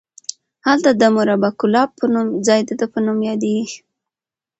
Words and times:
هلته 0.65 0.89
د 0.95 1.03
مربعة 1.15 1.51
کلاب 1.59 1.89
په 1.99 2.05
نوم 2.13 2.27
ځای 2.47 2.61
د 2.69 2.71
ده 2.79 2.85
په 2.93 2.99
نوم 3.05 3.19
یادیږي. 3.29 3.77